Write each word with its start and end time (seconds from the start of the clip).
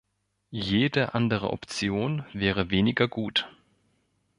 Jede 0.49 1.13
andere 1.13 1.51
Option 1.53 2.25
wäre 2.33 2.71
weniger 2.71 3.07
gut. 3.07 3.47